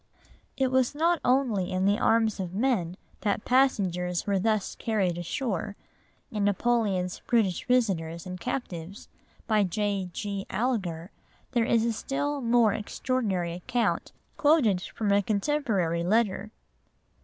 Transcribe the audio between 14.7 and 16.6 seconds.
from a contemporary letter.